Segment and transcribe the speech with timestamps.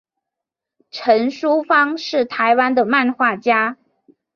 [0.89, 3.77] 陈淑芬是台湾的漫画家。